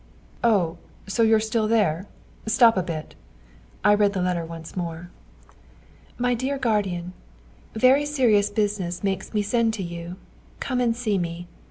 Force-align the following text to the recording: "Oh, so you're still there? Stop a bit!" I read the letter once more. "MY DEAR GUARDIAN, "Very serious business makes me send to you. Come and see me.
"Oh, 0.43 0.77
so 1.05 1.21
you're 1.21 1.39
still 1.39 1.67
there? 1.67 2.07
Stop 2.47 2.75
a 2.75 2.81
bit!" 2.81 3.13
I 3.83 3.93
read 3.93 4.13
the 4.13 4.21
letter 4.23 4.43
once 4.43 4.75
more. 4.75 5.11
"MY 6.17 6.33
DEAR 6.33 6.57
GUARDIAN, 6.57 7.13
"Very 7.75 8.07
serious 8.07 8.49
business 8.49 9.03
makes 9.03 9.31
me 9.31 9.43
send 9.43 9.75
to 9.75 9.83
you. 9.83 10.15
Come 10.59 10.81
and 10.81 10.95
see 10.95 11.19
me. 11.19 11.47